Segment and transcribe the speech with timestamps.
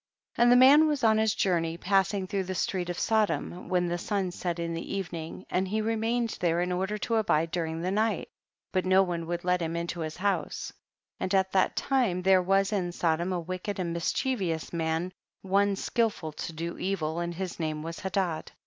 [0.39, 0.41] 19.
[0.43, 3.85] And the man was on his jour ney passing through the street of Sodom when
[3.85, 7.51] the sun set in the even ing, and he remained there in order to abide
[7.51, 8.27] during the night,
[8.71, 10.73] but no one would let him into his house;
[11.19, 15.11] and at that time there was in Sodom a wicked and mischievous man,
[15.43, 18.51] one skilful to do evil, and his name was Hedad.